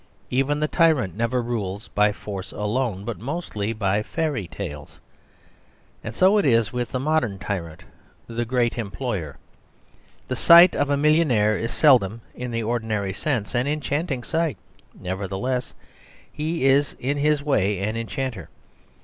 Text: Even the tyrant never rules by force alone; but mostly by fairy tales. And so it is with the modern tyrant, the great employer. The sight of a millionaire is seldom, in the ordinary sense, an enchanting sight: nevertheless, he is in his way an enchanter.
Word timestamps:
Even 0.31 0.59
the 0.59 0.67
tyrant 0.67 1.15
never 1.15 1.43
rules 1.43 1.89
by 1.89 2.11
force 2.11 2.51
alone; 2.51 3.05
but 3.05 3.19
mostly 3.19 3.71
by 3.71 4.01
fairy 4.01 4.47
tales. 4.47 4.99
And 6.03 6.15
so 6.15 6.39
it 6.39 6.43
is 6.47 6.73
with 6.73 6.91
the 6.91 6.99
modern 6.99 7.37
tyrant, 7.37 7.83
the 8.25 8.43
great 8.43 8.79
employer. 8.79 9.37
The 10.27 10.35
sight 10.35 10.75
of 10.75 10.89
a 10.89 10.97
millionaire 10.97 11.55
is 11.55 11.71
seldom, 11.71 12.21
in 12.33 12.49
the 12.49 12.63
ordinary 12.63 13.13
sense, 13.13 13.53
an 13.53 13.67
enchanting 13.67 14.23
sight: 14.23 14.57
nevertheless, 14.99 15.75
he 16.33 16.65
is 16.65 16.95
in 16.99 17.17
his 17.17 17.43
way 17.43 17.77
an 17.79 17.95
enchanter. 17.95 18.49